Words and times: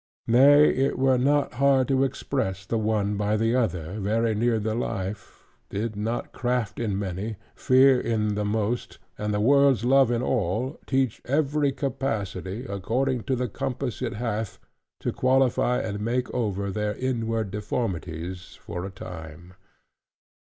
Nay, 0.25 0.69
it 0.71 0.97
were 0.97 1.19
not 1.19 1.53
hard 1.53 1.87
to 1.89 2.03
express 2.03 2.65
the 2.65 2.79
one 2.79 3.17
by 3.17 3.37
the 3.37 3.55
other, 3.55 3.99
very 3.99 4.33
near 4.33 4.57
the 4.57 4.73
life, 4.73 5.43
did 5.69 5.95
not 5.95 6.31
craft 6.31 6.79
in 6.79 6.97
many, 6.97 7.35
fear 7.53 7.99
in 8.01 8.33
the 8.33 8.43
most, 8.43 8.97
and 9.19 9.31
the 9.31 9.39
world's 9.39 9.85
love 9.85 10.09
in 10.09 10.23
all, 10.23 10.79
teach 10.87 11.21
every 11.25 11.71
capacity, 11.71 12.65
according 12.65 13.25
to 13.25 13.35
the 13.35 13.47
compass 13.47 14.01
it 14.01 14.13
hath, 14.13 14.57
to 15.01 15.13
qualify 15.13 15.77
and 15.77 15.99
make 15.99 16.33
over 16.33 16.71
their 16.71 16.95
inward 16.95 17.51
deformities 17.51 18.55
for 18.59 18.85
a 18.85 18.89
time. 18.89 19.53